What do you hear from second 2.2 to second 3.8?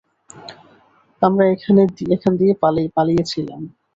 দিয়ে পালিয়েছিলাম।